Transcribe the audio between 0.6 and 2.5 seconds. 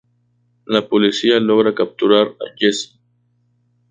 La policía logra capturar